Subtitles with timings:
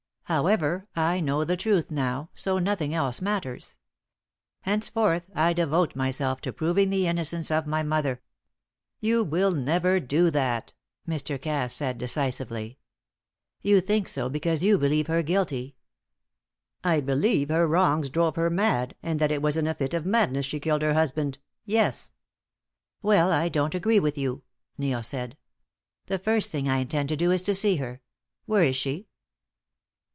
[0.25, 3.75] However, I know the truth now, so nothing else matters.
[4.61, 8.21] Henceforth I devote myself to proving the innocence of my mother."
[9.01, 10.71] "You will never do that,"
[11.05, 11.37] Mr.
[11.41, 12.77] Cass said, decisively.
[13.61, 15.75] "You think so because you believe her guilty."
[16.81, 20.05] "I believe her wrongs drove her mad, and that it was in a fit of
[20.05, 21.39] madness she killed her husband.
[21.65, 22.11] Yes."
[23.01, 24.43] "Well, I don't agree with you,"
[24.77, 25.35] Neil said.
[26.05, 27.99] "The first thing I intend to do is to see her.
[28.45, 29.09] Where is she?"